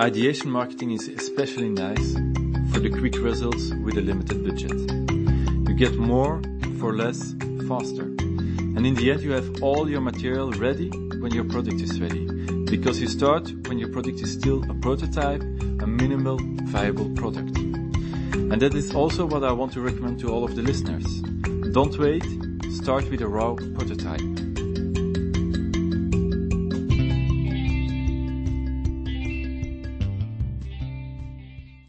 Ideation 0.00 0.50
marketing 0.50 0.90
is 0.90 1.06
especially 1.06 1.68
nice 1.68 2.14
for 2.72 2.80
the 2.80 2.90
quick 2.90 3.16
results 3.16 3.70
with 3.84 3.96
a 3.96 4.00
limited 4.00 4.44
budget. 4.44 4.72
You 4.72 5.72
get 5.72 5.94
more 5.96 6.42
for 6.80 6.96
less 6.96 7.34
faster. 7.68 8.02
And 8.02 8.84
in 8.84 8.94
the 8.94 9.12
end, 9.12 9.22
you 9.22 9.30
have 9.30 9.62
all 9.62 9.88
your 9.88 10.00
material 10.00 10.50
ready 10.50 10.88
when 11.20 11.32
your 11.32 11.44
product 11.44 11.80
is 11.80 12.00
ready. 12.00 12.26
Because 12.64 13.00
you 13.00 13.06
start 13.06 13.48
when 13.68 13.78
your 13.78 13.88
product 13.88 14.20
is 14.20 14.32
still 14.32 14.68
a 14.68 14.74
prototype, 14.74 15.42
a 15.42 15.86
minimal 15.86 16.38
viable 16.64 17.10
product. 17.10 17.56
And 17.56 18.60
that 18.60 18.74
is 18.74 18.92
also 18.92 19.24
what 19.26 19.44
I 19.44 19.52
want 19.52 19.72
to 19.74 19.80
recommend 19.80 20.18
to 20.20 20.32
all 20.32 20.42
of 20.42 20.56
the 20.56 20.62
listeners. 20.62 21.06
Don't 21.72 21.96
wait, 22.00 22.26
start 22.72 23.08
with 23.12 23.20
a 23.20 23.28
raw 23.28 23.54
prototype. 23.54 24.20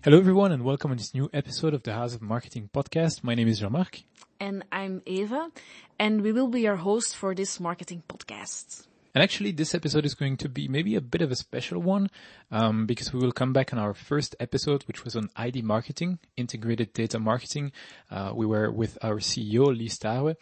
Hello 0.05 0.19
everyone 0.19 0.51
and 0.51 0.63
welcome 0.63 0.91
to 0.91 0.97
this 0.97 1.15
new 1.15 1.31
episode 1.33 1.73
of 1.73 1.81
the 1.81 1.91
House 1.91 2.13
of 2.13 2.21
Marketing 2.21 2.69
podcast. 2.71 3.23
My 3.23 3.33
name 3.33 3.47
is 3.47 3.59
Jean-Marc. 3.59 4.03
And 4.39 4.63
I'm 4.71 5.01
Eva, 5.07 5.49
and 5.97 6.21
we 6.21 6.31
will 6.31 6.47
be 6.47 6.61
your 6.61 6.75
host 6.75 7.15
for 7.15 7.33
this 7.33 7.59
marketing 7.59 8.03
podcast. 8.07 8.85
And 9.15 9.23
actually 9.23 9.51
this 9.51 9.73
episode 9.73 10.05
is 10.05 10.13
going 10.13 10.37
to 10.37 10.47
be 10.47 10.67
maybe 10.67 10.93
a 10.93 11.01
bit 11.01 11.23
of 11.23 11.31
a 11.31 11.35
special 11.35 11.81
one, 11.81 12.11
um, 12.51 12.85
because 12.85 13.13
we 13.13 13.19
will 13.19 13.31
come 13.31 13.51
back 13.51 13.73
on 13.73 13.79
our 13.79 13.95
first 13.95 14.35
episode, 14.39 14.83
which 14.83 15.03
was 15.03 15.15
on 15.15 15.31
ID 15.35 15.63
marketing, 15.63 16.19
integrated 16.37 16.93
data 16.93 17.17
marketing. 17.17 17.71
Uh, 18.11 18.31
we 18.35 18.45
were 18.45 18.69
with 18.69 18.99
our 19.01 19.15
CEO, 19.15 19.75
Lise 19.75 19.97
Touwe, 19.97 20.35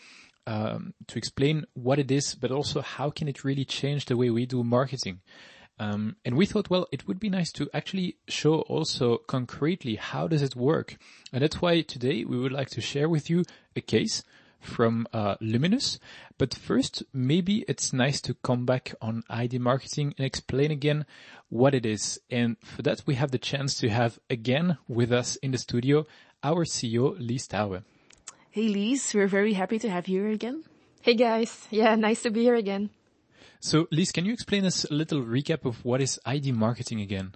um, 0.45 0.93
to 1.07 1.17
explain 1.17 1.63
what 1.73 1.99
it 1.99 2.11
is, 2.11 2.35
but 2.35 2.51
also 2.51 2.81
how 2.81 3.09
can 3.09 3.29
it 3.29 3.45
really 3.45 3.63
change 3.63 4.07
the 4.07 4.17
way 4.17 4.29
we 4.29 4.45
do 4.45 4.61
marketing. 4.61 5.21
Um, 5.79 6.15
and 6.23 6.35
we 6.35 6.45
thought, 6.45 6.69
well, 6.69 6.87
it 6.91 7.07
would 7.07 7.19
be 7.19 7.29
nice 7.29 7.51
to 7.53 7.69
actually 7.73 8.17
show 8.27 8.61
also 8.61 9.17
concretely 9.17 9.95
how 9.95 10.27
does 10.27 10.41
it 10.41 10.55
work. 10.55 10.97
And 11.31 11.41
that's 11.41 11.61
why 11.61 11.81
today 11.81 12.23
we 12.25 12.37
would 12.37 12.51
like 12.51 12.69
to 12.71 12.81
share 12.81 13.09
with 13.09 13.29
you 13.29 13.43
a 13.75 13.81
case 13.81 14.23
from 14.59 15.07
uh, 15.11 15.35
Luminus. 15.41 15.99
But 16.37 16.53
first, 16.53 17.03
maybe 17.11 17.65
it's 17.67 17.91
nice 17.91 18.21
to 18.21 18.33
come 18.35 18.65
back 18.65 18.93
on 19.01 19.23
ID 19.29 19.57
marketing 19.59 20.13
and 20.17 20.25
explain 20.25 20.71
again 20.71 21.05
what 21.49 21.75
it 21.75 21.85
is. 21.85 22.19
And 22.29 22.57
for 22.63 22.81
that, 22.83 23.03
we 23.05 23.15
have 23.15 23.31
the 23.31 23.37
chance 23.37 23.75
to 23.79 23.89
have 23.89 24.19
again 24.29 24.77
with 24.87 25.11
us 25.11 25.35
in 25.37 25.51
the 25.51 25.57
studio 25.57 26.05
our 26.43 26.65
CEO, 26.65 27.15
Lise 27.19 27.47
Touwe. 27.47 27.83
Hey 28.51 28.67
Lise, 28.67 29.13
we're 29.13 29.27
very 29.27 29.53
happy 29.53 29.79
to 29.79 29.89
have 29.89 30.07
you 30.07 30.21
here 30.21 30.31
again. 30.31 30.63
Hey 31.01 31.15
guys, 31.15 31.67
yeah, 31.71 31.95
nice 31.95 32.21
to 32.23 32.31
be 32.31 32.43
here 32.43 32.55
again. 32.55 32.89
So, 33.59 33.87
Lise, 33.91 34.11
can 34.11 34.25
you 34.25 34.33
explain 34.33 34.65
us 34.65 34.85
a 34.85 34.93
little 34.93 35.21
recap 35.21 35.65
of 35.65 35.83
what 35.85 36.01
is 36.01 36.19
ID 36.25 36.51
marketing 36.51 37.01
again? 37.01 37.35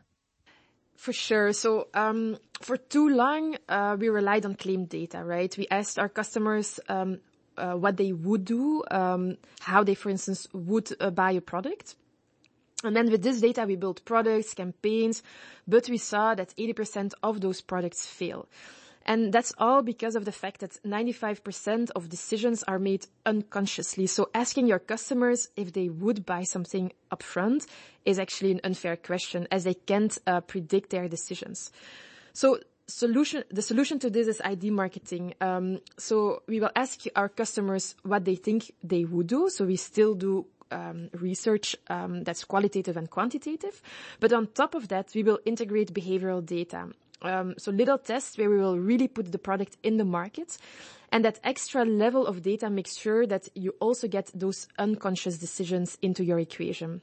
For 0.96 1.14
sure. 1.14 1.54
So, 1.54 1.88
um, 1.94 2.38
for 2.62 2.76
too 2.78 3.10
long, 3.10 3.56
uh, 3.70 3.96
we 4.00 4.10
relied 4.10 4.46
on 4.46 4.56
claim 4.56 4.86
data, 4.86 5.24
right? 5.24 5.56
We 5.58 5.68
asked 5.70 6.00
our 6.00 6.10
customers 6.10 6.80
um, 6.90 7.20
uh, 7.58 7.74
what 7.74 7.98
they 7.98 8.14
would 8.14 8.46
do, 8.46 8.84
um, 8.90 9.38
how 9.60 9.84
they, 9.84 9.94
for 9.94 10.10
instance, 10.10 10.48
would 10.54 10.90
uh, 11.00 11.12
buy 11.12 11.32
a 11.32 11.42
product. 11.42 11.96
And 12.84 12.96
then 12.96 13.10
with 13.10 13.24
this 13.24 13.42
data, 13.42 13.66
we 13.68 13.76
built 13.76 14.06
products, 14.06 14.54
campaigns, 14.54 15.24
but 15.68 15.90
we 15.90 15.98
saw 15.98 16.36
that 16.36 16.54
80% 16.58 17.14
of 17.24 17.42
those 17.42 17.62
products 17.62 18.06
fail. 18.06 18.48
And 19.08 19.32
that's 19.32 19.54
all 19.58 19.82
because 19.82 20.16
of 20.16 20.26
the 20.26 20.34
fact 20.34 20.60
that 20.60 20.78
95% 20.86 21.92
of 21.96 22.10
decisions 22.10 22.62
are 22.64 22.78
made 22.78 23.08
unconsciously. 23.26 24.06
So 24.06 24.30
asking 24.34 24.68
your 24.68 24.80
customers 24.80 25.48
if 25.56 25.72
they 25.72 25.88
would 25.88 26.26
buy 26.26 26.44
something 26.44 26.92
upfront 27.10 27.68
is 28.04 28.20
actually 28.20 28.52
an 28.52 28.62
unfair 28.66 28.98
question 28.98 29.48
as 29.50 29.64
they 29.64 29.76
can't 29.76 30.18
uh, 30.28 30.42
predict 30.42 30.90
their 30.90 31.08
decisions. 31.08 31.72
So 32.34 32.60
solution, 32.88 33.46
the 33.50 33.62
solution 33.62 33.98
to 34.00 34.10
this 34.10 34.28
is 34.28 34.42
ID 34.44 34.72
marketing. 34.72 35.36
Um, 35.40 35.80
so 35.98 36.44
we 36.48 36.60
will 36.60 36.72
ask 36.76 37.04
our 37.16 37.30
customers 37.30 37.96
what 38.04 38.26
they 38.26 38.36
think 38.36 38.74
they 38.84 39.06
would 39.06 39.28
do. 39.28 39.50
So 39.50 39.66
we 39.66 39.78
still 39.78 40.16
do 40.16 40.48
um, 40.70 41.10
research 41.14 41.76
um, 41.88 42.24
that's 42.24 42.44
qualitative 42.44 42.98
and 42.98 43.10
quantitative. 43.10 43.82
But 44.20 44.34
on 44.34 44.48
top 44.48 44.76
of 44.76 44.90
that, 44.90 45.12
we 45.16 45.24
will 45.24 45.40
integrate 45.46 45.94
behavioral 45.94 46.46
data. 46.46 46.90
Um, 47.22 47.56
so 47.58 47.72
little 47.72 47.98
tests 47.98 48.38
where 48.38 48.50
we 48.50 48.58
will 48.58 48.78
really 48.78 49.08
put 49.08 49.32
the 49.32 49.40
product 49.40 49.78
in 49.84 49.98
the 49.98 50.06
market. 50.06 50.58
And 51.12 51.24
that 51.24 51.40
extra 51.44 51.86
level 51.86 52.28
of 52.28 52.42
data 52.42 52.70
makes 52.70 52.98
sure 52.98 53.26
that 53.28 53.48
you 53.56 53.74
also 53.80 54.08
get 54.08 54.30
those 54.34 54.68
unconscious 54.78 55.38
decisions 55.38 55.98
into 56.02 56.24
your 56.24 56.40
equation. 56.40 57.02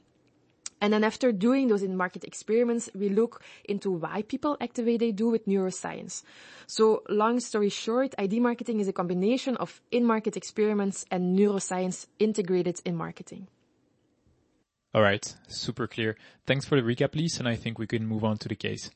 And 0.81 0.93
then 0.93 1.03
after 1.03 1.31
doing 1.31 1.67
those 1.67 1.81
in-market 1.81 2.23
experiments, 2.25 2.89
we 2.93 3.09
look 3.09 3.41
into 3.63 3.89
why 3.91 4.23
people 4.23 4.57
act 4.59 4.75
the 4.75 4.83
way 4.83 4.97
they 4.97 5.11
do 5.11 5.29
with 5.29 5.47
neuroscience. 5.47 6.21
So 6.67 7.01
long 7.09 7.39
story 7.39 7.69
short, 7.69 8.13
ID 8.17 8.39
marketing 8.39 8.79
is 8.81 8.87
a 8.87 8.93
combination 8.93 9.55
of 9.57 9.81
in-market 9.91 10.35
experiments 10.35 11.05
and 11.09 11.37
neuroscience 11.37 12.07
integrated 12.19 12.81
in 12.85 12.95
marketing. 12.95 13.47
All 14.93 15.01
right. 15.01 15.33
Super 15.47 15.87
clear. 15.87 16.15
Thanks 16.45 16.65
for 16.65 16.79
the 16.79 16.81
recap, 16.81 17.15
Lise. 17.15 17.39
And 17.39 17.47
I 17.47 17.55
think 17.55 17.79
we 17.79 17.87
can 17.87 18.05
move 18.05 18.23
on 18.23 18.37
to 18.39 18.47
the 18.47 18.55
case. 18.55 18.91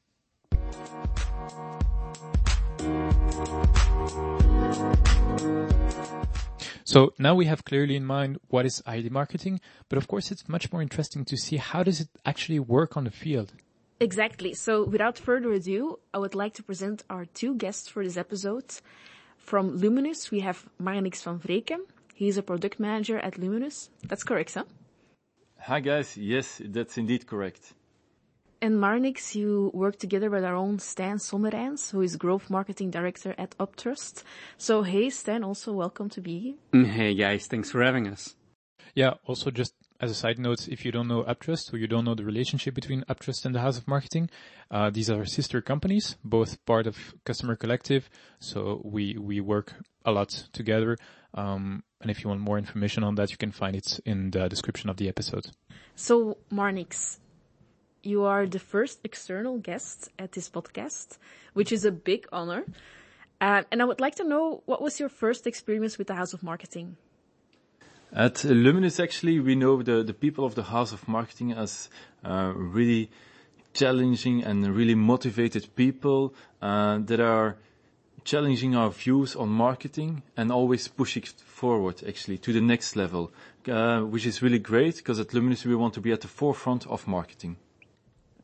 So 6.83 7.13
now 7.19 7.35
we 7.35 7.45
have 7.45 7.65
clearly 7.65 7.95
in 7.95 8.03
mind 8.03 8.39
what 8.47 8.65
is 8.65 8.81
ID 8.87 9.09
marketing, 9.09 9.61
but 9.89 9.97
of 9.97 10.07
course 10.07 10.31
it's 10.31 10.49
much 10.49 10.71
more 10.71 10.81
interesting 10.81 11.23
to 11.25 11.37
see 11.37 11.57
how 11.57 11.83
does 11.83 12.01
it 12.01 12.09
actually 12.25 12.59
work 12.59 12.97
on 12.97 13.03
the 13.03 13.11
field. 13.11 13.53
Exactly. 13.99 14.55
So 14.55 14.85
without 14.85 15.19
further 15.19 15.51
ado, 15.51 15.99
I 16.15 16.17
would 16.17 16.33
like 16.33 16.55
to 16.55 16.63
present 16.63 17.03
our 17.07 17.25
two 17.25 17.53
guests 17.53 17.87
for 17.87 18.03
this 18.03 18.17
episode. 18.17 18.65
From 19.37 19.79
Luminus, 19.79 20.31
we 20.31 20.39
have 20.39 20.67
Marnix 20.81 21.21
van 21.23 21.37
Vreken. 21.37 21.81
He's 22.15 22.37
a 22.37 22.41
product 22.41 22.79
manager 22.79 23.19
at 23.19 23.35
Luminus. 23.35 23.89
That's 24.07 24.23
correct, 24.23 24.55
huh? 24.55 24.63
Hi 25.59 25.81
guys, 25.81 26.17
yes, 26.17 26.59
that's 26.65 26.97
indeed 26.97 27.27
correct. 27.27 27.73
And 28.61 28.75
Marnix, 28.75 29.35
you 29.35 29.71
work 29.73 29.97
together 29.97 30.29
with 30.29 30.43
our 30.43 30.55
own 30.55 30.79
Stan 30.79 31.17
Sommerens, 31.17 31.91
who 31.91 32.01
is 32.01 32.17
Growth 32.17 32.49
Marketing 32.49 32.91
Director 32.91 33.33
at 33.37 33.57
Uptrust. 33.57 34.23
So 34.57 34.83
hey 34.83 35.09
Stan, 35.09 35.45
also 35.45 35.71
welcome 35.71 36.09
to 36.09 36.19
be 36.19 36.57
here. 36.73 36.85
Hey 36.85 37.13
guys, 37.13 37.47
thanks 37.47 37.71
for 37.71 37.81
having 37.81 38.07
us. 38.07 38.35
Yeah, 38.95 39.13
also 39.25 39.49
just 39.49 39.73
as 40.01 40.11
a 40.11 40.13
side 40.13 40.39
note, 40.39 40.67
if 40.67 40.83
you 40.83 40.91
don't 40.91 41.07
know 41.07 41.23
Uptrust 41.23 41.71
or 41.71 41.77
you 41.77 41.87
don't 41.87 42.03
know 42.03 42.15
the 42.15 42.25
relationship 42.25 42.73
between 42.73 43.03
Uptrust 43.03 43.45
and 43.45 43.55
the 43.55 43.61
House 43.61 43.77
of 43.77 43.87
Marketing, 43.87 44.29
uh, 44.71 44.89
these 44.89 45.09
are 45.09 45.23
sister 45.25 45.61
companies, 45.61 46.17
both 46.25 46.63
part 46.65 46.85
of 46.85 46.97
Customer 47.23 47.55
Collective. 47.55 48.09
So 48.39 48.81
we, 48.83 49.15
we 49.17 49.39
work 49.39 49.73
a 50.03 50.11
lot 50.11 50.29
together. 50.51 50.97
Um, 51.33 51.83
and 52.01 52.11
if 52.11 52.23
you 52.23 52.29
want 52.29 52.41
more 52.41 52.57
information 52.57 53.05
on 53.05 53.15
that, 53.15 53.31
you 53.31 53.37
can 53.37 53.51
find 53.51 53.77
it 53.77 54.01
in 54.05 54.31
the 54.31 54.49
description 54.49 54.89
of 54.89 54.97
the 54.97 55.07
episode. 55.07 55.45
So 55.95 56.37
Marnix, 56.51 57.19
you 58.03 58.25
are 58.25 58.45
the 58.45 58.59
first 58.59 58.99
external 59.03 59.57
guest 59.57 60.09
at 60.17 60.31
this 60.31 60.49
podcast, 60.49 61.17
which 61.53 61.71
is 61.71 61.85
a 61.85 61.91
big 61.91 62.27
honor. 62.31 62.63
Uh, 63.41 63.63
and 63.71 63.81
I 63.81 63.85
would 63.85 64.01
like 64.01 64.15
to 64.15 64.23
know 64.23 64.63
what 64.65 64.81
was 64.81 64.99
your 64.99 65.09
first 65.09 65.47
experience 65.47 65.97
with 65.97 66.07
the 66.07 66.15
House 66.15 66.33
of 66.33 66.43
Marketing? 66.43 66.97
At 68.11 68.35
Luminus, 68.43 68.99
actually, 68.99 69.39
we 69.39 69.55
know 69.55 69.81
the, 69.81 70.03
the 70.03 70.13
people 70.13 70.43
of 70.43 70.55
the 70.55 70.63
House 70.63 70.91
of 70.91 71.07
Marketing 71.07 71.53
as 71.53 71.89
uh, 72.23 72.51
really 72.55 73.11
challenging 73.73 74.43
and 74.43 74.67
really 74.75 74.95
motivated 74.95 75.73
people 75.75 76.33
uh, 76.61 76.97
that 77.05 77.19
are 77.19 77.55
challenging 78.23 78.75
our 78.75 78.89
views 78.89 79.35
on 79.35 79.47
marketing 79.49 80.23
and 80.35 80.51
always 80.51 80.87
pushing 80.87 81.23
forward 81.23 82.03
actually 82.07 82.37
to 82.39 82.51
the 82.51 82.61
next 82.61 82.95
level, 82.95 83.31
uh, 83.67 84.01
which 84.01 84.25
is 84.25 84.41
really 84.41 84.59
great 84.59 84.97
because 84.97 85.19
at 85.19 85.29
Luminus 85.29 85.65
we 85.65 85.75
want 85.75 85.93
to 85.93 86.01
be 86.01 86.11
at 86.11 86.21
the 86.21 86.27
forefront 86.27 86.87
of 86.87 87.07
marketing. 87.07 87.57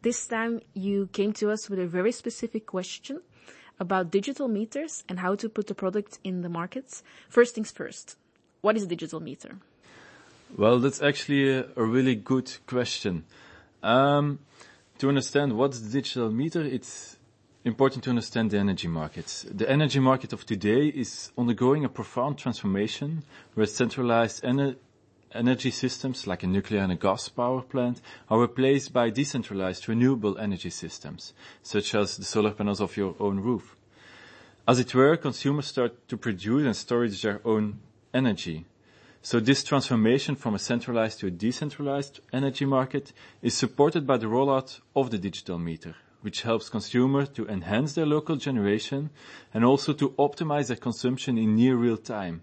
This 0.05 0.27
time 0.27 0.61
you 0.75 1.09
came 1.13 1.33
to 1.33 1.49
us 1.49 1.67
with 1.67 1.79
a 1.79 1.87
very 1.87 2.11
specific 2.11 2.67
question 2.67 3.21
about 3.79 4.11
digital 4.11 4.47
meters 4.47 5.03
and 5.09 5.17
how 5.19 5.33
to 5.33 5.49
put 5.49 5.65
the 5.65 5.73
product 5.73 6.19
in 6.23 6.41
the 6.41 6.47
markets. 6.47 7.01
First 7.27 7.55
things 7.55 7.71
first, 7.71 8.15
what 8.61 8.77
is 8.77 8.83
a 8.83 8.85
digital 8.85 9.19
meter? 9.19 9.57
Well, 10.55 10.77
that's 10.77 11.01
actually 11.01 11.49
a, 11.49 11.65
a 11.75 11.83
really 11.83 12.13
good 12.13 12.51
question. 12.67 13.23
Um, 13.81 14.37
to 14.99 15.09
understand 15.09 15.57
what's 15.57 15.79
digital 15.79 16.29
meter, 16.29 16.61
it's 16.61 17.17
important 17.63 18.03
to 18.03 18.11
understand 18.11 18.51
the 18.51 18.59
energy 18.59 18.87
markets. 18.87 19.43
The 19.49 19.67
energy 19.67 19.99
market 19.99 20.33
of 20.33 20.45
today 20.45 20.85
is 20.89 21.31
undergoing 21.35 21.83
a 21.83 21.89
profound 21.89 22.37
transformation 22.37 23.23
where 23.55 23.65
centralized 23.65 24.43
ener- 24.43 24.75
energy 25.35 25.71
systems 25.71 26.25
like 26.25 26.43
a 26.43 26.47
nuclear 26.47 26.81
and 26.81 26.91
a 26.91 26.95
gas 26.95 27.29
power 27.29 27.61
plant 27.61 28.01
are 28.29 28.39
replaced 28.39 28.93
by 28.93 29.09
decentralized 29.09 29.87
renewable 29.87 30.37
energy 30.37 30.69
systems, 30.69 31.33
such 31.61 31.93
as 31.93 32.17
the 32.17 32.23
solar 32.23 32.51
panels 32.51 32.81
of 32.81 32.97
your 32.97 33.15
own 33.19 33.39
roof. 33.39 33.75
As 34.67 34.79
it 34.79 34.95
were, 34.95 35.15
consumers 35.17 35.67
start 35.67 36.07
to 36.07 36.17
produce 36.17 36.65
and 36.65 36.75
store 36.75 37.07
their 37.07 37.39
own 37.45 37.79
energy. 38.13 38.65
So 39.21 39.39
this 39.39 39.63
transformation 39.63 40.35
from 40.35 40.55
a 40.55 40.59
centralized 40.59 41.19
to 41.19 41.27
a 41.27 41.31
decentralized 41.31 42.19
energy 42.31 42.65
market 42.65 43.11
is 43.41 43.55
supported 43.55 44.05
by 44.05 44.17
the 44.17 44.27
rollout 44.27 44.79
of 44.95 45.11
the 45.11 45.17
digital 45.17 45.59
meter, 45.59 45.95
which 46.21 46.43
helps 46.43 46.69
consumers 46.69 47.29
to 47.29 47.47
enhance 47.47 47.93
their 47.93 48.05
local 48.05 48.35
generation 48.35 49.09
and 49.53 49.65
also 49.65 49.93
to 49.93 50.09
optimize 50.11 50.67
their 50.67 50.77
consumption 50.77 51.37
in 51.37 51.55
near 51.55 51.75
real 51.75 51.97
time. 51.97 52.41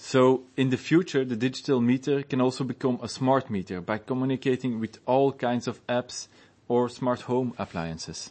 So 0.00 0.44
in 0.56 0.70
the 0.70 0.76
future, 0.76 1.24
the 1.24 1.36
digital 1.36 1.80
meter 1.80 2.22
can 2.22 2.40
also 2.40 2.62
become 2.62 3.00
a 3.02 3.08
smart 3.08 3.50
meter 3.50 3.80
by 3.80 3.98
communicating 3.98 4.78
with 4.78 4.98
all 5.06 5.32
kinds 5.32 5.66
of 5.66 5.84
apps 5.88 6.28
or 6.68 6.88
smart 6.88 7.22
home 7.22 7.52
appliances. 7.58 8.30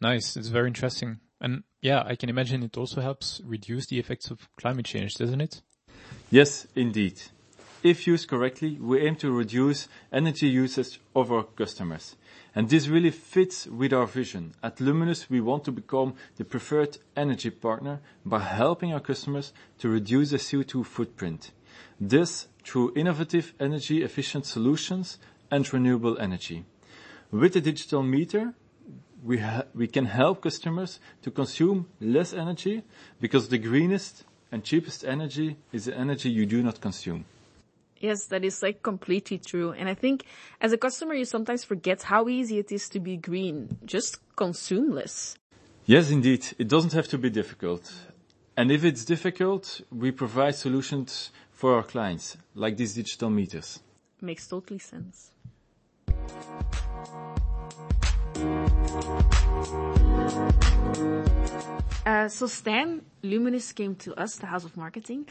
Nice. 0.00 0.36
It's 0.36 0.48
very 0.48 0.68
interesting. 0.68 1.20
And 1.40 1.62
yeah, 1.80 2.02
I 2.04 2.16
can 2.16 2.28
imagine 2.28 2.62
it 2.62 2.76
also 2.76 3.00
helps 3.00 3.40
reduce 3.44 3.86
the 3.86 3.98
effects 3.98 4.30
of 4.30 4.46
climate 4.56 4.84
change, 4.84 5.14
doesn't 5.14 5.40
it? 5.40 5.62
Yes, 6.30 6.66
indeed. 6.76 7.22
If 7.82 8.06
used 8.06 8.28
correctly, 8.28 8.76
we 8.78 9.00
aim 9.00 9.16
to 9.16 9.30
reduce 9.30 9.88
energy 10.12 10.48
usage 10.48 11.00
of 11.16 11.32
our 11.32 11.44
customers. 11.44 12.16
And 12.54 12.68
this 12.68 12.88
really 12.88 13.10
fits 13.10 13.66
with 13.66 13.92
our 13.92 14.06
vision. 14.06 14.54
At 14.62 14.76
Luminus, 14.76 15.28
we 15.28 15.40
want 15.40 15.64
to 15.64 15.72
become 15.72 16.14
the 16.36 16.44
preferred 16.44 16.98
energy 17.16 17.50
partner 17.50 18.00
by 18.24 18.40
helping 18.40 18.92
our 18.92 19.00
customers 19.00 19.52
to 19.78 19.88
reduce 19.88 20.30
their 20.30 20.38
CO2 20.38 20.84
footprint. 20.84 21.52
This 22.00 22.48
through 22.64 22.92
innovative 22.94 23.54
energy 23.60 24.02
efficient 24.02 24.46
solutions 24.46 25.18
and 25.50 25.72
renewable 25.72 26.18
energy. 26.18 26.64
With 27.30 27.52
the 27.52 27.60
digital 27.60 28.02
meter, 28.02 28.54
we, 29.22 29.42
we 29.74 29.86
can 29.86 30.06
help 30.06 30.42
customers 30.42 31.00
to 31.22 31.30
consume 31.30 31.88
less 32.00 32.32
energy 32.32 32.82
because 33.20 33.48
the 33.48 33.58
greenest 33.58 34.24
and 34.50 34.64
cheapest 34.64 35.04
energy 35.04 35.56
is 35.72 35.84
the 35.86 35.96
energy 35.96 36.30
you 36.30 36.46
do 36.46 36.62
not 36.62 36.80
consume. 36.80 37.24
Yes, 38.00 38.26
that 38.26 38.44
is 38.44 38.62
like 38.62 38.82
completely 38.82 39.38
true. 39.38 39.72
And 39.72 39.88
I 39.88 39.94
think 39.94 40.24
as 40.60 40.72
a 40.72 40.78
customer, 40.78 41.14
you 41.14 41.24
sometimes 41.24 41.64
forget 41.64 42.02
how 42.02 42.28
easy 42.28 42.58
it 42.58 42.70
is 42.70 42.88
to 42.90 43.00
be 43.00 43.16
green. 43.16 43.78
Just 43.84 44.18
consume 44.36 44.90
less. 44.90 45.36
Yes, 45.84 46.10
indeed. 46.10 46.46
It 46.58 46.68
doesn't 46.68 46.92
have 46.92 47.08
to 47.08 47.18
be 47.18 47.30
difficult. 47.30 47.92
And 48.56 48.70
if 48.70 48.84
it's 48.84 49.04
difficult, 49.04 49.80
we 49.90 50.10
provide 50.10 50.54
solutions 50.54 51.30
for 51.50 51.74
our 51.74 51.82
clients, 51.82 52.36
like 52.54 52.76
these 52.76 52.94
digital 52.94 53.30
meters. 53.30 53.80
Makes 54.20 54.48
totally 54.48 54.78
sense. 54.78 55.30
Uh, 62.04 62.28
so 62.28 62.46
Stan, 62.46 63.02
Luminus 63.22 63.74
came 63.74 63.94
to 63.96 64.14
us, 64.14 64.36
the 64.36 64.46
House 64.46 64.64
of 64.64 64.76
Marketing. 64.76 65.26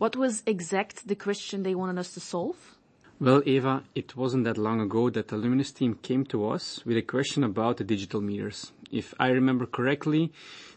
What 0.00 0.16
was 0.16 0.42
exact 0.46 1.08
the 1.08 1.14
question 1.14 1.62
they 1.62 1.74
wanted 1.74 1.98
us 1.98 2.14
to 2.14 2.20
solve? 2.20 2.56
Well, 3.20 3.42
Eva, 3.44 3.82
it 3.94 4.16
wasn't 4.16 4.44
that 4.44 4.56
long 4.56 4.80
ago 4.80 5.10
that 5.10 5.28
the 5.28 5.36
Luminus 5.36 5.74
team 5.74 5.92
came 5.92 6.24
to 6.28 6.48
us 6.48 6.82
with 6.86 6.96
a 6.96 7.02
question 7.02 7.44
about 7.44 7.76
the 7.76 7.84
digital 7.84 8.22
meters. 8.22 8.72
If 8.90 9.12
I 9.20 9.28
remember 9.28 9.66
correctly, 9.66 10.32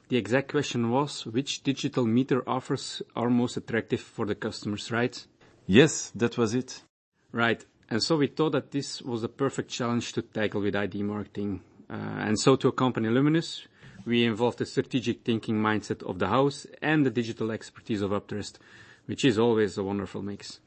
the 0.10 0.18
exact 0.18 0.52
question 0.52 0.90
was 0.90 1.26
which 1.26 1.64
digital 1.64 2.06
meter 2.06 2.44
offers 2.46 3.02
are 3.16 3.30
most 3.30 3.56
attractive 3.56 4.02
for 4.02 4.26
the 4.26 4.36
customers, 4.36 4.92
right? 4.92 5.26
Yes, 5.68 6.12
that 6.16 6.38
was 6.38 6.54
it. 6.54 6.84
Right. 7.32 7.64
And 7.90 8.04
so 8.04 8.18
we 8.18 8.28
thought 8.28 8.52
that 8.52 8.72
this 8.72 9.02
was 9.02 9.24
a 9.24 9.30
perfect 9.30 9.70
challenge 9.70 10.12
to 10.14 10.22
tackle 10.22 10.60
with 10.60 10.76
ID 10.76 11.02
marketing. 11.02 11.62
Uh, 11.90 11.94
and 11.94 12.38
so 12.38 12.58
to 12.58 12.68
accompany 12.68 13.08
Luminus, 13.08 13.68
we 14.06 14.26
involved 14.26 14.58
the 14.58 14.66
strategic 14.66 15.24
thinking 15.24 15.56
mindset 15.56 16.04
of 16.04 16.20
the 16.20 16.28
house 16.28 16.68
and 16.82 17.06
the 17.06 17.10
digital 17.10 17.52
expertise 17.52 18.02
of 18.02 18.12
Uptrust, 18.12 18.58
which 19.06 19.26
is 19.26 19.38
always 19.38 19.78
a 19.78 19.84
wonderful 19.84 20.22
mix. 20.22 20.60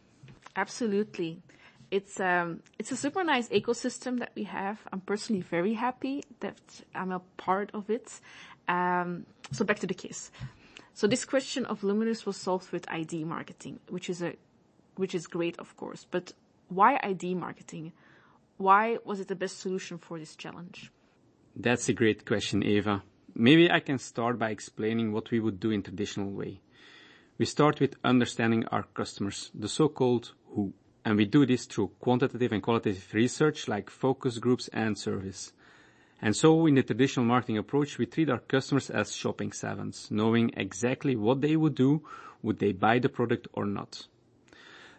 Absolutely. 0.55 1.43
It's 1.91 2.19
um 2.19 2.61
it's 2.79 2.91
a 2.91 2.97
super 2.97 3.23
nice 3.23 3.49
ecosystem 3.49 4.19
that 4.19 4.33
we 4.35 4.45
have. 4.45 4.81
I'm 4.93 5.01
personally 5.01 5.43
very 5.43 5.75
happy 5.75 6.25
that 6.41 6.59
I'm 6.95 7.13
a 7.13 7.21
part 7.37 7.71
of 7.75 7.91
it. 7.91 8.21
Um, 8.69 9.27
so 9.53 9.65
back 9.65 9.79
to 9.81 9.87
the 9.87 9.95
case. 9.95 10.33
So 10.95 11.07
this 11.07 11.25
question 11.25 11.67
of 11.67 11.83
Luminus 11.83 12.27
was 12.27 12.37
solved 12.37 12.73
with 12.73 12.91
ID 12.91 13.25
marketing, 13.25 13.79
which 13.89 14.11
is 14.11 14.23
a 14.23 14.35
which 14.97 15.15
is 15.15 15.27
great, 15.27 15.59
of 15.59 15.77
course. 15.77 16.07
But 16.11 16.33
why 16.69 16.99
ID 17.03 17.35
marketing? 17.35 17.93
Why 18.57 18.99
was 19.05 19.21
it 19.21 19.29
the 19.29 19.37
best 19.37 19.61
solution 19.61 19.99
for 19.99 20.19
this 20.19 20.35
challenge? 20.35 20.91
That's 21.55 21.89
a 21.89 21.93
great 21.93 22.25
question, 22.25 22.63
Eva. 22.63 23.03
Maybe 23.35 23.71
I 23.71 23.81
can 23.81 23.99
start 23.99 24.39
by 24.39 24.51
explaining 24.51 25.13
what 25.13 25.31
we 25.31 25.39
would 25.39 25.61
do 25.61 25.71
in 25.71 25.83
traditional 25.83 26.31
way. 26.31 26.61
We 27.39 27.45
start 27.45 27.81
with 27.81 27.97
understanding 28.03 28.65
our 28.69 28.85
customers, 28.95 29.51
the 29.55 29.69
so-called 29.69 30.33
who. 30.55 30.73
And 31.05 31.17
we 31.19 31.27
do 31.27 31.45
this 31.45 31.67
through 31.67 31.93
quantitative 32.01 32.51
and 32.51 32.63
qualitative 32.63 33.13
research 33.13 33.69
like 33.69 33.91
focus 33.91 34.39
groups 34.39 34.69
and 34.73 34.99
surveys. 34.99 35.53
And 36.21 36.35
so 36.35 36.67
in 36.67 36.77
the 36.77 36.83
traditional 36.83 37.27
marketing 37.27 37.59
approach, 37.59 37.99
we 37.99 38.07
treat 38.07 38.31
our 38.31 38.39
customers 38.39 38.89
as 38.89 39.15
shopping 39.15 39.53
savants, 39.53 40.11
knowing 40.11 40.51
exactly 40.57 41.15
what 41.15 41.43
they 41.43 41.57
would 41.57 41.75
do, 41.75 42.03
would 42.43 42.59
they 42.59 42.73
buy 42.73 42.99
the 42.99 43.11
product 43.11 43.49
or 43.53 43.67
not. 43.67 44.07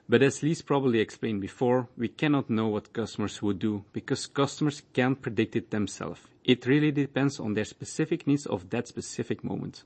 But 0.08 0.22
as 0.22 0.44
Lise 0.44 0.62
probably 0.62 1.00
explained 1.00 1.42
before, 1.42 1.90
we 1.98 2.08
cannot 2.08 2.50
know 2.50 2.68
what 2.68 2.94
customers 2.94 3.42
would 3.42 3.60
do 3.60 3.84
because 3.92 4.28
customers 4.28 4.84
can't 4.94 5.22
predict 5.22 5.56
it 5.56 5.72
themselves. 5.72 6.22
It 6.46 6.66
really 6.66 6.92
depends 6.92 7.40
on 7.40 7.56
their 7.56 7.66
specific 7.66 8.26
needs 8.28 8.46
of 8.46 8.70
that 8.70 8.88
specific 8.88 9.44
moment. 9.44 9.84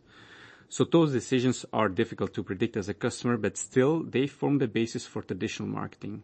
So 0.72 0.86
those 0.86 1.12
decisions 1.12 1.66
are 1.74 1.90
difficult 1.90 2.34
to 2.34 2.44
predict 2.44 2.78
as 2.78 2.88
a 2.88 2.94
customer, 2.94 3.36
but 3.36 3.58
still 3.58 4.04
they 4.04 4.26
form 4.26 4.60
the 4.60 4.70
basis 4.70 5.06
for 5.06 5.22
traditional 5.22 5.68
marketing. 5.68 6.24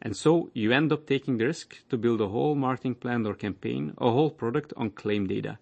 And 0.00 0.16
so 0.16 0.50
you 0.54 0.70
end 0.70 0.92
up 0.92 1.08
taking 1.08 1.38
the 1.38 1.46
risk 1.46 1.82
to 1.88 1.96
build 1.96 2.20
a 2.20 2.28
whole 2.28 2.54
marketing 2.54 2.94
plan 2.94 3.26
or 3.26 3.34
campaign, 3.34 3.94
a 3.98 4.12
whole 4.12 4.30
product 4.30 4.72
on 4.76 4.90
claim 4.90 5.26
data. 5.26 5.58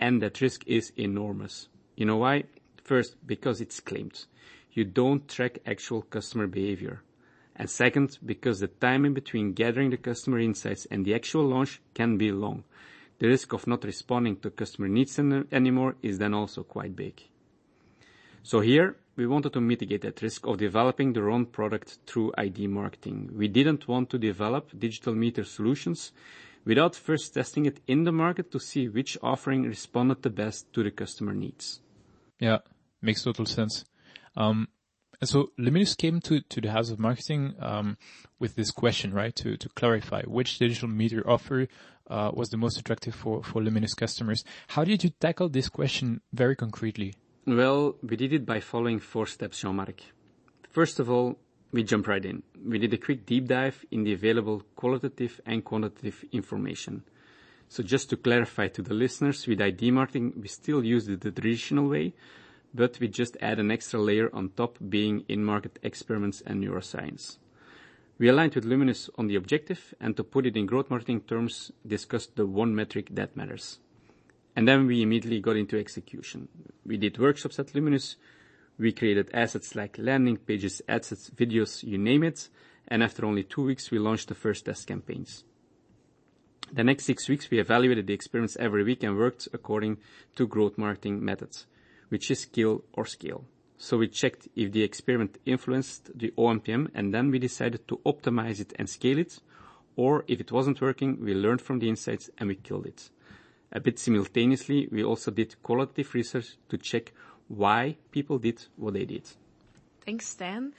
And 0.00 0.22
that 0.22 0.40
risk 0.40 0.66
is 0.66 0.94
enormous. 0.96 1.68
You 1.96 2.06
know 2.06 2.16
why? 2.16 2.44
First, 2.82 3.16
because 3.26 3.60
it's 3.60 3.78
claimed. 3.78 4.24
You 4.72 4.86
don't 4.86 5.28
track 5.28 5.58
actual 5.66 6.00
customer 6.00 6.46
behavior. 6.46 7.02
And 7.56 7.68
second, 7.68 8.16
because 8.24 8.60
the 8.60 8.68
time 8.68 9.04
in 9.04 9.12
between 9.12 9.52
gathering 9.52 9.90
the 9.90 9.98
customer 9.98 10.38
insights 10.38 10.86
and 10.90 11.04
the 11.04 11.14
actual 11.14 11.44
launch 11.44 11.82
can 11.92 12.16
be 12.16 12.32
long. 12.32 12.64
The 13.18 13.28
risk 13.28 13.52
of 13.52 13.66
not 13.66 13.84
responding 13.84 14.36
to 14.36 14.50
customer 14.50 14.88
needs 14.88 15.18
anymore 15.18 15.96
is 16.00 16.16
then 16.16 16.32
also 16.32 16.62
quite 16.62 16.96
big. 16.96 17.22
So 18.46 18.60
here, 18.60 18.96
we 19.16 19.26
wanted 19.26 19.54
to 19.54 19.60
mitigate 19.62 20.02
that 20.02 20.20
risk 20.20 20.46
of 20.46 20.58
developing 20.58 21.14
the 21.14 21.22
wrong 21.22 21.46
product 21.46 21.96
through 22.06 22.34
ID 22.36 22.66
marketing. 22.66 23.30
We 23.34 23.48
didn't 23.48 23.88
want 23.88 24.10
to 24.10 24.18
develop 24.18 24.78
digital 24.78 25.14
meter 25.14 25.44
solutions 25.44 26.12
without 26.66 26.94
first 26.94 27.32
testing 27.32 27.64
it 27.64 27.80
in 27.86 28.04
the 28.04 28.12
market 28.12 28.52
to 28.52 28.60
see 28.60 28.86
which 28.86 29.16
offering 29.22 29.62
responded 29.62 30.20
the 30.20 30.28
best 30.28 30.70
to 30.74 30.82
the 30.82 30.90
customer 30.90 31.32
needs. 31.32 31.80
Yeah, 32.38 32.58
makes 33.00 33.22
total 33.22 33.46
sense. 33.46 33.86
Um, 34.36 34.68
and 35.22 35.30
so 35.30 35.52
Luminus 35.58 35.96
came 35.96 36.20
to, 36.20 36.42
to 36.42 36.60
the 36.60 36.70
House 36.70 36.90
of 36.90 36.98
Marketing 36.98 37.54
um, 37.60 37.96
with 38.38 38.56
this 38.56 38.70
question, 38.70 39.14
right, 39.14 39.34
to, 39.36 39.56
to 39.56 39.70
clarify 39.70 40.20
which 40.24 40.58
digital 40.58 40.88
meter 40.88 41.26
offer 41.26 41.66
uh, 42.08 42.30
was 42.34 42.50
the 42.50 42.58
most 42.58 42.78
attractive 42.78 43.14
for, 43.14 43.42
for 43.42 43.62
Luminus 43.62 43.96
customers. 43.96 44.44
How 44.68 44.84
did 44.84 45.02
you 45.02 45.08
tackle 45.18 45.48
this 45.48 45.70
question 45.70 46.20
very 46.30 46.56
concretely? 46.56 47.14
Well, 47.46 47.96
we 48.02 48.16
did 48.16 48.32
it 48.32 48.46
by 48.46 48.60
following 48.60 48.98
four 49.00 49.26
steps, 49.26 49.60
Jean-Marc. 49.60 50.00
First 50.70 50.98
of 50.98 51.10
all, 51.10 51.38
we 51.72 51.82
jump 51.82 52.08
right 52.08 52.24
in. 52.24 52.42
We 52.66 52.78
did 52.78 52.94
a 52.94 52.96
quick 52.96 53.26
deep 53.26 53.48
dive 53.48 53.84
in 53.90 54.02
the 54.02 54.14
available 54.14 54.62
qualitative 54.76 55.42
and 55.44 55.62
quantitative 55.62 56.24
information. 56.32 57.02
So 57.68 57.82
just 57.82 58.08
to 58.08 58.16
clarify 58.16 58.68
to 58.68 58.80
the 58.80 58.94
listeners, 58.94 59.46
with 59.46 59.60
ID 59.60 59.90
marketing, 59.90 60.32
we 60.40 60.48
still 60.48 60.82
use 60.82 61.04
the 61.04 61.18
traditional 61.18 61.86
way, 61.86 62.14
but 62.72 62.98
we 62.98 63.08
just 63.08 63.36
add 63.42 63.58
an 63.58 63.70
extra 63.70 64.00
layer 64.00 64.34
on 64.34 64.48
top 64.56 64.78
being 64.88 65.26
in-market 65.28 65.78
experiments 65.82 66.42
and 66.46 66.64
neuroscience. 66.64 67.36
We 68.18 68.28
aligned 68.28 68.54
with 68.54 68.64
Luminus 68.64 69.10
on 69.18 69.26
the 69.26 69.36
objective, 69.36 69.92
and 70.00 70.16
to 70.16 70.24
put 70.24 70.46
it 70.46 70.56
in 70.56 70.64
growth 70.64 70.88
marketing 70.88 71.20
terms, 71.20 71.72
discussed 71.86 72.36
the 72.36 72.46
one 72.46 72.74
metric 72.74 73.08
that 73.10 73.36
matters. 73.36 73.80
And 74.56 74.68
then 74.68 74.86
we 74.86 75.02
immediately 75.02 75.40
got 75.40 75.56
into 75.56 75.78
execution. 75.78 76.48
We 76.86 76.96
did 76.96 77.18
workshops 77.18 77.58
at 77.58 77.72
Luminus. 77.74 78.16
We 78.78 78.92
created 78.92 79.30
assets 79.34 79.74
like 79.74 79.98
landing 79.98 80.36
pages, 80.36 80.82
assets, 80.88 81.30
videos, 81.30 81.82
you 81.82 81.98
name 81.98 82.22
it. 82.22 82.48
And 82.86 83.02
after 83.02 83.24
only 83.24 83.44
two 83.44 83.64
weeks, 83.64 83.90
we 83.90 83.98
launched 83.98 84.28
the 84.28 84.34
first 84.34 84.66
test 84.66 84.86
campaigns. 84.86 85.44
The 86.72 86.84
next 86.84 87.04
six 87.04 87.28
weeks, 87.28 87.50
we 87.50 87.60
evaluated 87.60 88.06
the 88.06 88.14
experiments 88.14 88.56
every 88.58 88.84
week 88.84 89.02
and 89.02 89.16
worked 89.16 89.48
according 89.52 89.98
to 90.36 90.46
growth 90.46 90.78
marketing 90.78 91.24
methods, 91.24 91.66
which 92.08 92.30
is 92.30 92.46
kill 92.46 92.84
or 92.92 93.06
scale. 93.06 93.44
So 93.76 93.98
we 93.98 94.08
checked 94.08 94.48
if 94.56 94.72
the 94.72 94.82
experiment 94.82 95.38
influenced 95.44 96.16
the 96.18 96.32
OMTM, 96.38 96.90
and 96.94 97.12
then 97.12 97.30
we 97.30 97.38
decided 97.38 97.86
to 97.88 98.00
optimize 98.06 98.60
it 98.60 98.72
and 98.78 98.88
scale 98.88 99.18
it, 99.18 99.38
or 99.96 100.24
if 100.26 100.40
it 100.40 100.52
wasn't 100.52 100.80
working, 100.80 101.20
we 101.20 101.34
learned 101.34 101.60
from 101.60 101.78
the 101.78 101.88
insights 101.88 102.30
and 102.38 102.48
we 102.48 102.56
killed 102.56 102.86
it. 102.86 103.10
A 103.74 103.80
bit 103.80 103.98
simultaneously, 103.98 104.88
we 104.90 105.02
also 105.02 105.30
did 105.30 105.60
qualitative 105.62 106.14
research 106.14 106.56
to 106.68 106.78
check 106.78 107.12
why 107.48 107.96
people 108.12 108.38
did 108.38 108.64
what 108.76 108.94
they 108.94 109.04
did. 109.04 109.28
Thanks, 110.04 110.28
Stan. 110.28 110.72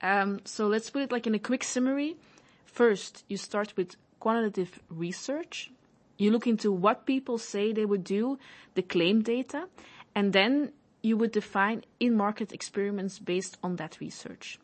Um, 0.00 0.40
so 0.44 0.68
let's 0.68 0.90
put 0.90 1.02
it 1.02 1.12
like 1.12 1.26
in 1.26 1.34
a 1.34 1.40
quick 1.40 1.64
summary. 1.64 2.16
First, 2.64 3.24
you 3.28 3.36
start 3.36 3.76
with 3.76 3.96
quantitative 4.20 4.80
research. 4.88 5.72
You 6.18 6.30
look 6.30 6.46
into 6.46 6.70
what 6.70 7.06
people 7.06 7.38
say 7.38 7.72
they 7.72 7.84
would 7.84 8.04
do, 8.04 8.38
the 8.74 8.82
claim 8.82 9.22
data, 9.22 9.68
and 10.14 10.32
then 10.32 10.72
you 11.02 11.16
would 11.16 11.32
define 11.32 11.84
in-market 12.00 12.52
experiments 12.52 13.18
based 13.18 13.58
on 13.62 13.76
that 13.76 14.00
research. 14.00 14.58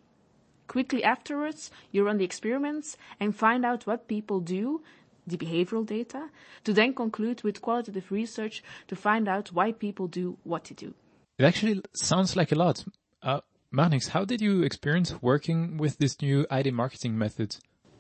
Quickly 0.69 1.05
afterwards, 1.05 1.71
you 1.91 2.05
run 2.05 2.19
the 2.19 2.25
experiments 2.25 2.97
and 3.21 3.37
find 3.37 3.65
out 3.65 3.87
what 3.87 4.09
people 4.09 4.41
do, 4.41 4.83
the 5.27 5.37
behavioral 5.37 5.87
data, 5.87 6.29
to 6.65 6.73
then 6.73 6.95
conclude 6.95 7.43
with 7.43 7.63
qualitative 7.63 8.11
research 8.11 8.63
to 8.89 8.97
find 8.97 9.29
out 9.29 9.53
why 9.53 9.73
people 9.73 10.07
do 10.07 10.37
what 10.45 10.65
they 10.65 10.75
do. 10.75 10.95
It 11.39 11.45
actually 11.45 11.83
sounds 11.93 12.37
like 12.37 12.53
a 12.53 12.57
lot. 12.57 12.85
Uh, 13.23 13.41
Marnix, 13.73 14.09
how 14.09 14.25
did 14.25 14.41
you 14.41 14.63
experience 14.63 15.15
working 15.23 15.79
with 15.79 15.99
this 15.99 16.21
new 16.21 16.47
ID 16.51 16.71
marketing 16.73 17.17
method? 17.17 17.57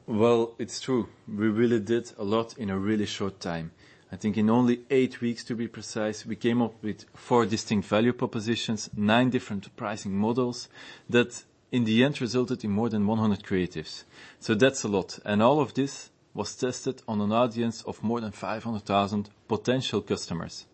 Well, 0.06 0.54
it's 0.58 0.80
true. 0.80 1.08
We 1.26 1.48
really 1.48 1.80
did 1.80 2.12
a 2.18 2.24
lot 2.24 2.58
in 2.58 2.70
a 2.70 2.78
really 2.78 3.06
short 3.06 3.40
time. 3.40 3.72
I 4.12 4.16
think 4.16 4.36
in 4.36 4.50
only 4.50 4.82
eight 4.90 5.22
weeks 5.22 5.42
to 5.44 5.54
be 5.54 5.68
precise, 5.68 6.26
we 6.26 6.36
came 6.36 6.60
up 6.60 6.74
with 6.82 7.06
four 7.14 7.46
distinct 7.46 7.88
value 7.88 8.12
propositions, 8.12 8.90
nine 8.94 9.30
different 9.30 9.74
pricing 9.74 10.14
models 10.14 10.68
that 11.08 11.44
in 11.70 11.84
the 11.84 12.04
end 12.04 12.20
resulted 12.20 12.62
in 12.62 12.70
more 12.70 12.90
than 12.90 13.06
100 13.06 13.42
creatives. 13.42 14.04
So 14.38 14.54
that's 14.54 14.82
a 14.82 14.88
lot. 14.88 15.18
And 15.24 15.42
all 15.42 15.60
of 15.60 15.72
this 15.72 16.10
was 16.34 16.54
tested 16.54 17.02
on 17.06 17.20
an 17.20 17.32
audience 17.32 17.82
of 17.82 18.02
more 18.02 18.20
than 18.20 18.32
500,000 18.32 19.30
potential 19.48 20.00
customers. 20.00 20.66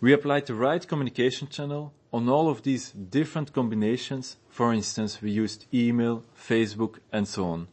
We 0.00 0.12
applied 0.12 0.46
the 0.46 0.54
right 0.54 0.86
communication 0.86 1.48
channel 1.48 1.92
on 2.12 2.28
all 2.28 2.48
of 2.48 2.62
these 2.62 2.90
different 2.92 3.52
combinations. 3.52 4.36
For 4.48 4.72
instance, 4.72 5.20
we 5.20 5.30
used 5.30 5.66
email, 5.72 6.24
Facebook, 6.36 6.98
and 7.12 7.26
so 7.26 7.46
on. 7.46 7.68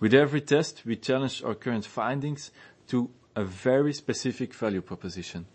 With 0.00 0.14
every 0.14 0.40
test, 0.40 0.82
we 0.84 0.96
challenged 0.96 1.44
our 1.44 1.54
current 1.54 1.84
findings 1.84 2.50
to 2.88 3.10
a 3.34 3.44
very 3.44 3.92
specific 3.92 4.54
value 4.54 4.82
proposition. 4.82 5.46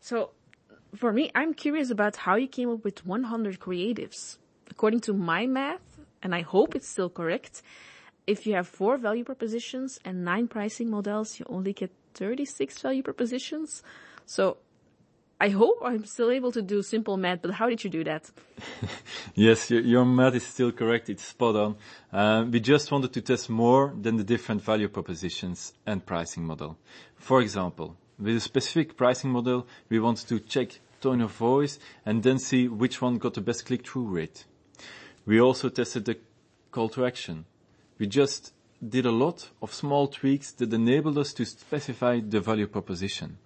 So, 0.00 0.30
for 0.94 1.12
me, 1.12 1.30
I'm 1.34 1.54
curious 1.54 1.90
about 1.90 2.16
how 2.16 2.36
you 2.36 2.48
came 2.48 2.70
up 2.70 2.84
with 2.84 3.06
100 3.06 3.58
creatives. 3.60 4.36
According 4.70 5.00
to 5.00 5.12
my 5.12 5.46
math, 5.46 6.00
and 6.22 6.34
I 6.34 6.42
hope 6.42 6.74
it's 6.74 6.88
still 6.88 7.10
correct, 7.10 7.62
if 8.26 8.46
you 8.46 8.54
have 8.54 8.68
four 8.68 8.96
value 8.96 9.24
propositions 9.24 9.98
and 10.04 10.24
nine 10.24 10.48
pricing 10.48 10.90
models, 10.90 11.38
you 11.38 11.46
only 11.48 11.72
get 11.72 11.90
36 12.14 12.80
value 12.80 13.02
propositions. 13.02 13.82
So, 14.26 14.58
I 15.40 15.48
hope 15.48 15.78
I'm 15.84 16.04
still 16.04 16.30
able 16.30 16.52
to 16.52 16.62
do 16.62 16.82
simple 16.82 17.16
math, 17.16 17.42
but 17.42 17.50
how 17.54 17.68
did 17.68 17.82
you 17.82 17.90
do 17.90 18.04
that? 18.04 18.30
yes, 19.34 19.72
your, 19.72 19.80
your, 19.80 20.04
math 20.04 20.36
is 20.36 20.46
still 20.46 20.70
correct. 20.70 21.10
It's 21.10 21.24
spot 21.24 21.56
on. 21.56 21.76
Uh, 22.12 22.44
we 22.48 22.60
just 22.60 22.92
wanted 22.92 23.12
to 23.14 23.20
test 23.20 23.50
more 23.50 23.92
than 24.00 24.16
the 24.16 24.22
different 24.22 24.62
value 24.62 24.86
propositions 24.86 25.72
and 25.84 26.06
pricing 26.06 26.44
model. 26.44 26.78
For 27.16 27.40
example, 27.40 27.96
with 28.20 28.36
a 28.36 28.40
specific 28.40 28.96
pricing 28.96 29.30
model, 29.30 29.66
we 29.88 29.98
wanted 29.98 30.28
to 30.28 30.38
check 30.38 30.78
tone 31.00 31.20
of 31.20 31.32
voice 31.32 31.80
and 32.06 32.22
then 32.22 32.38
see 32.38 32.68
which 32.68 33.02
one 33.02 33.18
got 33.18 33.34
the 33.34 33.40
best 33.40 33.66
click-through 33.66 34.06
rate. 34.06 34.44
We 35.26 35.40
also 35.40 35.70
tested 35.70 36.04
the 36.04 36.18
call 36.70 36.88
to 36.90 37.04
action. 37.04 37.46
We 37.98 38.06
just 38.06 38.52
did 38.86 39.06
a 39.06 39.12
lot 39.12 39.50
of 39.60 39.72
small 39.72 40.08
tweaks 40.08 40.50
that 40.52 40.72
enabled 40.72 41.18
us 41.18 41.32
to 41.34 41.44
specify 41.44 42.20
the 42.20 42.40
value 42.40 42.66
proposition. 42.66 43.38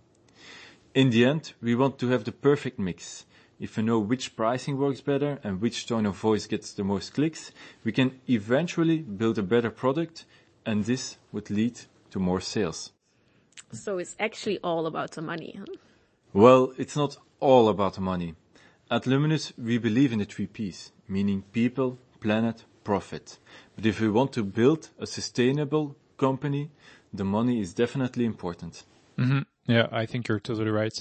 In 0.95 1.11
the 1.11 1.27
end, 1.27 1.53
we 1.61 1.75
want 1.75 1.99
to 1.99 2.09
have 2.09 2.25
the 2.25 2.33
perfect 2.33 2.79
mix. 2.79 3.27
If 3.61 3.77
we 3.77 3.83
know 3.83 3.99
which 3.99 4.37
pricing 4.37 4.79
works 4.79 5.01
better 5.01 5.39
and 5.43 5.61
which 5.61 5.87
tone 5.87 6.07
of 6.07 6.17
voice 6.17 6.47
gets 6.47 6.73
the 6.73 6.85
most 6.85 7.15
clicks, 7.15 7.53
we 7.85 7.93
can 7.93 8.21
eventually 8.29 8.99
build 8.99 9.39
a 9.39 9.43
better 9.43 9.71
product 9.71 10.25
and 10.65 10.85
this 10.85 11.19
would 11.33 11.51
lead 11.51 11.81
to 12.11 12.19
more 12.19 12.41
sales. 12.41 12.93
So 13.73 13.99
it's 13.99 14.17
actually 14.19 14.59
all 14.63 14.87
about 14.87 15.13
the 15.13 15.23
money, 15.23 15.57
huh? 15.59 15.67
Well, 16.33 16.73
it's 16.79 16.97
not 16.97 17.17
all 17.41 17.69
about 17.69 17.95
the 17.95 18.01
money. 18.01 18.35
At 18.91 19.05
Luminus, 19.05 19.53
we 19.59 19.79
believe 19.79 20.13
in 20.13 20.19
the 20.19 20.25
three 20.25 20.47
P's, 20.47 20.93
meaning 21.09 21.43
people, 21.53 21.99
planet, 22.21 22.65
profit. 22.87 23.39
But 23.75 23.85
if 23.85 24.01
we 24.01 24.09
want 24.09 24.33
to 24.35 24.45
build 24.45 24.91
a 25.05 25.07
sustainable 25.07 25.97
company, 26.17 26.71
the 27.13 27.25
money 27.25 27.61
is 27.61 27.75
definitely 27.75 28.25
important. 28.25 28.85
Mm-hmm. 29.19 29.43
Yeah, 29.67 29.89
I 29.91 30.07
think 30.07 30.29
you're 30.29 30.45
totally 30.51 30.71
right. 30.71 30.97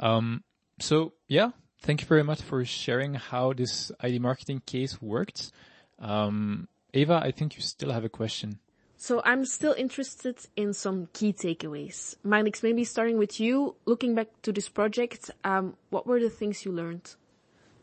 Um, 0.00 0.42
so 0.80 1.12
yeah, 1.28 1.50
thank 1.82 2.00
you 2.00 2.06
very 2.06 2.24
much 2.24 2.40
for 2.40 2.64
sharing 2.64 3.14
how 3.14 3.52
this 3.52 3.92
ID 4.00 4.18
marketing 4.18 4.62
case 4.64 5.02
worked. 5.02 5.52
Um, 5.98 6.68
Eva, 6.94 7.20
I 7.22 7.30
think 7.32 7.56
you 7.56 7.62
still 7.62 7.92
have 7.92 8.04
a 8.04 8.08
question. 8.20 8.58
So 8.96 9.20
I'm 9.22 9.44
still 9.44 9.74
interested 9.76 10.36
in 10.56 10.72
some 10.72 11.08
key 11.12 11.32
takeaways. 11.34 12.16
Marnix, 12.24 12.62
maybe 12.62 12.84
starting 12.84 13.18
with 13.18 13.38
you, 13.38 13.76
looking 13.84 14.14
back 14.14 14.28
to 14.42 14.52
this 14.52 14.70
project, 14.70 15.30
um, 15.44 15.76
what 15.90 16.06
were 16.06 16.18
the 16.18 16.30
things 16.30 16.64
you 16.64 16.72
learned? 16.72 17.14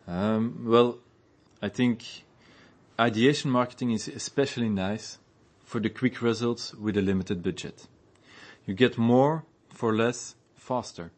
Um, 0.07 0.65
well, 0.65 0.97
I 1.61 1.69
think 1.69 2.25
ideation 2.99 3.49
marketing 3.49 3.91
is 3.91 4.07
especially 4.07 4.69
nice 4.69 5.17
for 5.63 5.79
the 5.79 5.89
quick 5.89 6.21
results 6.21 6.73
with 6.75 6.97
a 6.97 7.01
limited 7.01 7.41
budget. 7.41 7.87
You 8.65 8.73
get 8.73 8.97
more 8.97 9.45
for 9.69 9.93
less 9.95 10.35
faster. 10.55 11.11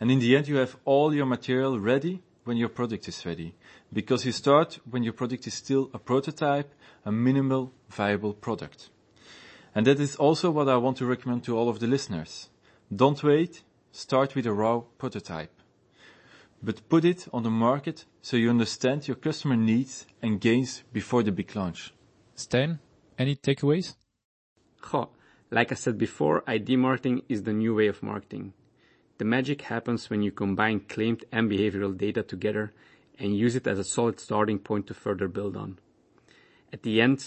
And 0.00 0.10
in 0.10 0.20
the 0.20 0.36
end, 0.36 0.48
you 0.48 0.56
have 0.56 0.76
all 0.84 1.12
your 1.12 1.26
material 1.26 1.78
ready 1.78 2.22
when 2.44 2.56
your 2.56 2.68
product 2.68 3.08
is 3.08 3.26
ready. 3.26 3.54
Because 3.92 4.24
you 4.24 4.32
start 4.32 4.78
when 4.88 5.02
your 5.02 5.12
product 5.12 5.46
is 5.46 5.54
still 5.54 5.90
a 5.92 5.98
prototype, 5.98 6.72
a 7.04 7.12
minimal 7.12 7.72
viable 7.88 8.32
product. 8.32 8.90
And 9.74 9.86
that 9.86 10.00
is 10.00 10.16
also 10.16 10.50
what 10.50 10.68
I 10.68 10.76
want 10.76 10.96
to 10.98 11.06
recommend 11.06 11.44
to 11.44 11.58
all 11.58 11.68
of 11.68 11.80
the 11.80 11.86
listeners. 11.86 12.48
Don't 12.94 13.22
wait, 13.22 13.62
start 13.92 14.34
with 14.34 14.46
a 14.46 14.52
raw 14.52 14.80
prototype. 14.98 15.57
But 16.62 16.88
put 16.88 17.04
it 17.04 17.28
on 17.32 17.44
the 17.44 17.50
market 17.50 18.04
so 18.20 18.36
you 18.36 18.50
understand 18.50 19.06
your 19.06 19.16
customer 19.16 19.56
needs 19.56 20.06
and 20.22 20.40
gains 20.40 20.82
before 20.92 21.22
the 21.22 21.32
big 21.32 21.54
launch. 21.54 21.94
Stijn, 22.36 22.80
any 23.18 23.36
takeaways? 23.36 23.94
Goh, 24.82 25.08
like 25.50 25.70
I 25.70 25.76
said 25.76 25.98
before, 25.98 26.42
ID 26.46 26.76
marketing 26.76 27.22
is 27.28 27.44
the 27.44 27.52
new 27.52 27.74
way 27.74 27.86
of 27.86 28.02
marketing. 28.02 28.52
The 29.18 29.24
magic 29.24 29.62
happens 29.62 30.10
when 30.10 30.22
you 30.22 30.30
combine 30.30 30.80
claimed 30.80 31.24
and 31.32 31.50
behavioral 31.50 31.96
data 31.96 32.22
together 32.22 32.72
and 33.18 33.36
use 33.36 33.56
it 33.56 33.66
as 33.66 33.78
a 33.78 33.84
solid 33.84 34.20
starting 34.20 34.58
point 34.58 34.86
to 34.88 34.94
further 34.94 35.28
build 35.28 35.56
on. 35.56 35.78
At 36.72 36.82
the 36.82 37.00
end, 37.00 37.24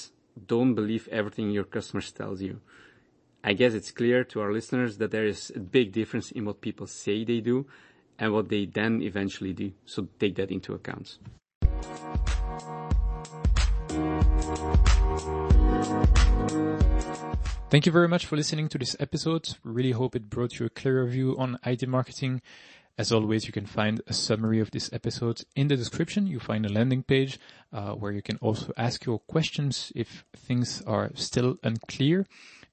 don't 0.47 0.75
believe 0.75 1.07
everything 1.09 1.51
your 1.51 1.63
customers 1.63 2.11
tells 2.11 2.41
you. 2.41 2.61
I 3.43 3.53
guess 3.53 3.73
it's 3.73 3.91
clear 3.91 4.23
to 4.25 4.39
our 4.41 4.53
listeners 4.53 4.97
that 4.99 5.11
there 5.11 5.25
is 5.25 5.51
a 5.55 5.59
big 5.59 5.91
difference 5.91 6.31
in 6.31 6.45
what 6.45 6.61
people 6.61 6.87
say 6.87 7.23
they 7.23 7.41
do 7.41 7.65
and 8.21 8.31
what 8.31 8.49
they 8.49 8.65
then 8.65 9.01
eventually 9.01 9.51
do. 9.51 9.73
So 9.85 10.07
take 10.19 10.35
that 10.35 10.51
into 10.51 10.73
account. 10.73 11.17
Thank 17.71 17.85
you 17.85 17.91
very 17.91 18.07
much 18.07 18.25
for 18.25 18.35
listening 18.35 18.69
to 18.69 18.77
this 18.77 18.95
episode. 18.99 19.57
Really 19.63 19.91
hope 19.91 20.15
it 20.15 20.29
brought 20.29 20.59
you 20.59 20.67
a 20.67 20.69
clearer 20.69 21.07
view 21.07 21.35
on 21.37 21.57
ID 21.63 21.87
marketing. 21.87 22.41
As 22.97 23.11
always, 23.11 23.47
you 23.47 23.53
can 23.53 23.65
find 23.65 24.01
a 24.05 24.13
summary 24.13 24.59
of 24.59 24.69
this 24.69 24.91
episode 24.93 25.41
in 25.55 25.69
the 25.69 25.77
description. 25.77 26.27
You 26.27 26.39
find 26.39 26.65
a 26.65 26.71
landing 26.71 27.01
page 27.01 27.39
uh, 27.73 27.93
where 27.93 28.11
you 28.11 28.21
can 28.21 28.37
also 28.37 28.71
ask 28.77 29.05
your 29.05 29.19
questions 29.19 29.91
if 29.95 30.25
things 30.35 30.83
are 30.85 31.09
still 31.15 31.57
unclear. 31.63 32.27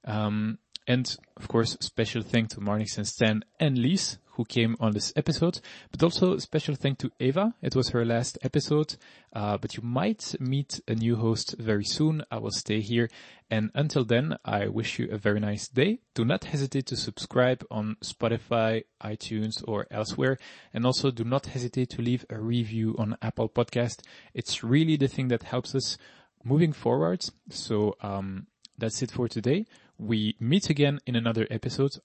Um, 0.05 0.59
and 0.85 1.15
of 1.37 1.47
course, 1.47 1.77
special 1.79 2.21
thanks 2.21 2.53
to 2.53 2.59
Marnix 2.59 2.97
and 2.97 3.07
Stan 3.07 3.43
and 3.59 3.77
Lise 3.77 4.19
who 4.39 4.45
came 4.45 4.77
on 4.79 4.93
this 4.93 5.11
episode, 5.17 5.59
but 5.91 6.01
also 6.01 6.35
a 6.35 6.39
special 6.39 6.73
thank 6.73 6.97
to 6.97 7.11
Eva. 7.19 7.53
It 7.61 7.75
was 7.75 7.89
her 7.89 8.05
last 8.05 8.37
episode, 8.41 8.95
uh, 9.33 9.57
but 9.57 9.75
you 9.75 9.83
might 9.83 10.33
meet 10.39 10.79
a 10.87 10.95
new 10.95 11.17
host 11.17 11.55
very 11.59 11.83
soon. 11.83 12.23
I 12.31 12.37
will 12.37 12.51
stay 12.51 12.79
here. 12.79 13.09
And 13.51 13.69
until 13.75 14.05
then, 14.05 14.37
I 14.45 14.67
wish 14.67 14.97
you 14.97 15.09
a 15.11 15.17
very 15.17 15.41
nice 15.41 15.67
day. 15.67 15.99
Do 16.15 16.23
not 16.23 16.45
hesitate 16.45 16.85
to 16.85 16.95
subscribe 16.95 17.65
on 17.69 17.97
Spotify, 18.01 18.85
iTunes, 19.03 19.61
or 19.67 19.87
elsewhere. 19.91 20.37
And 20.73 20.85
also 20.85 21.11
do 21.11 21.25
not 21.25 21.47
hesitate 21.47 21.89
to 21.89 22.01
leave 22.01 22.25
a 22.29 22.39
review 22.39 22.95
on 22.97 23.17
Apple 23.21 23.49
Podcast. 23.49 24.03
It's 24.33 24.63
really 24.63 24.95
the 24.95 25.09
thing 25.09 25.27
that 25.27 25.43
helps 25.43 25.75
us 25.75 25.97
moving 26.45 26.71
forward. 26.71 27.25
So, 27.49 27.97
um, 27.99 28.47
that's 28.77 29.01
it 29.01 29.11
for 29.11 29.27
today. 29.27 29.65
We 29.97 30.37
meet 30.39 30.69
again 30.69 31.01
in 31.05 31.17
another 31.17 31.45
episode. 31.51 31.99